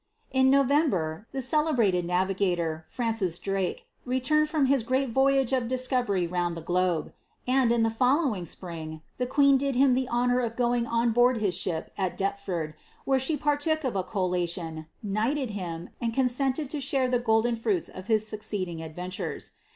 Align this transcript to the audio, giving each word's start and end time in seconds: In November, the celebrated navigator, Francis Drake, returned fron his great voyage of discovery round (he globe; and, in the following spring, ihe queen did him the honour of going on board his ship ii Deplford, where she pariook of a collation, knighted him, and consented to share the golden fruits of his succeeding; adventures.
In 0.31 0.49
November, 0.49 1.27
the 1.31 1.43
celebrated 1.43 2.05
navigator, 2.05 2.87
Francis 2.89 3.37
Drake, 3.37 3.85
returned 4.03 4.49
fron 4.49 4.65
his 4.65 4.81
great 4.81 5.09
voyage 5.11 5.53
of 5.53 5.67
discovery 5.67 6.25
round 6.25 6.57
(he 6.57 6.63
globe; 6.63 7.13
and, 7.47 7.71
in 7.71 7.83
the 7.83 7.91
following 7.91 8.47
spring, 8.47 9.03
ihe 9.21 9.29
queen 9.29 9.57
did 9.57 9.75
him 9.75 9.93
the 9.93 10.09
honour 10.09 10.39
of 10.39 10.55
going 10.55 10.87
on 10.87 11.11
board 11.11 11.37
his 11.37 11.53
ship 11.53 11.91
ii 11.99 12.09
Deplford, 12.17 12.73
where 13.05 13.19
she 13.19 13.37
pariook 13.37 13.83
of 13.83 13.95
a 13.95 14.01
collation, 14.01 14.87
knighted 15.03 15.51
him, 15.51 15.89
and 16.01 16.15
consented 16.15 16.71
to 16.71 16.81
share 16.81 17.07
the 17.07 17.19
golden 17.19 17.55
fruits 17.55 17.87
of 17.87 18.07
his 18.07 18.27
succeeding; 18.27 18.81
adventures. 18.81 19.51